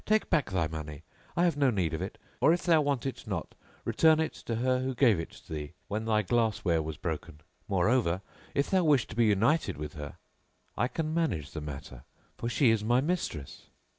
Take 0.03 0.31
back 0.31 0.49
thy 0.49 0.67
money: 0.67 1.03
I 1.37 1.43
have 1.43 1.57
no 1.57 1.69
need 1.69 1.93
of 1.93 2.01
it; 2.01 2.17
or, 2.39 2.51
if 2.53 2.63
thou 2.63 2.81
want 2.81 3.05
it 3.05 3.27
not, 3.27 3.53
return 3.85 4.19
it 4.19 4.33
to 4.33 4.55
her 4.55 4.79
who 4.79 4.95
gave 4.95 5.19
it 5.19 5.43
thee 5.47 5.73
when 5.89 6.05
thy 6.05 6.23
glass 6.23 6.65
ware 6.65 6.81
was 6.81 6.97
broken. 6.97 7.39
Moreover, 7.67 8.21
if 8.55 8.67
thou 8.71 8.83
wish 8.83 9.05
to 9.09 9.15
be 9.15 9.25
united 9.25 9.77
with 9.77 9.93
her, 9.93 10.17
I 10.75 10.87
can 10.87 11.13
manage 11.13 11.51
the 11.51 11.61
matter, 11.61 12.01
for 12.35 12.49
she 12.49 12.71
is 12.71 12.83
my 12.83 12.99
mistress." 12.99 13.67